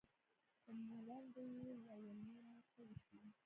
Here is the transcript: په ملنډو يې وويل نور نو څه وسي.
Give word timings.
په 0.63 0.71
ملنډو 0.89 1.43
يې 1.57 1.69
وويل 1.85 2.17
نور 2.31 2.43
نو 2.51 2.59
څه 2.71 2.79
وسي. 2.89 3.19